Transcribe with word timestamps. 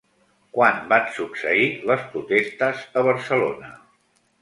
Quan 0.55 0.79
van 0.93 1.05
succeir 1.17 1.69
les 1.91 2.09
protestes 2.17 2.85
a 3.03 3.09
Barcelona? 3.13 3.75